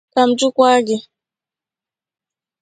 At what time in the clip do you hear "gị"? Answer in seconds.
0.87-0.97